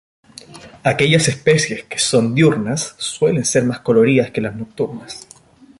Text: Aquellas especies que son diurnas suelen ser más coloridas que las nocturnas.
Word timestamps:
Aquellas 0.83 1.27
especies 1.27 1.83
que 1.83 1.99
son 1.99 2.33
diurnas 2.33 2.95
suelen 2.97 3.45
ser 3.45 3.65
más 3.65 3.81
coloridas 3.81 4.31
que 4.31 4.41
las 4.41 4.55
nocturnas. 4.55 5.27